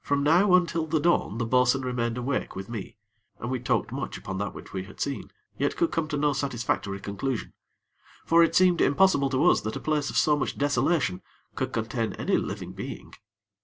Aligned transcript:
From 0.00 0.24
now 0.24 0.54
until 0.56 0.84
the 0.84 0.98
dawn, 0.98 1.38
the 1.38 1.46
bo'sun 1.46 1.82
remained 1.82 2.18
awake 2.18 2.56
with 2.56 2.68
me, 2.68 2.96
and 3.38 3.52
we 3.52 3.60
talked 3.60 3.92
much 3.92 4.18
upon 4.18 4.38
that 4.38 4.52
which 4.52 4.72
we 4.72 4.82
had 4.82 4.98
seen; 4.98 5.30
yet 5.56 5.76
could 5.76 5.92
come 5.92 6.08
to 6.08 6.16
no 6.16 6.32
satisfactory 6.32 6.98
conclusion; 6.98 7.52
for 8.26 8.42
it 8.42 8.56
seemed 8.56 8.80
impossible 8.80 9.30
to 9.30 9.48
us 9.48 9.60
that 9.60 9.76
a 9.76 9.80
place 9.80 10.10
of 10.10 10.16
so 10.16 10.36
much 10.36 10.58
desolation 10.58 11.22
could 11.54 11.72
contain 11.72 12.14
any 12.14 12.36
living 12.36 12.72
being. 12.72 13.14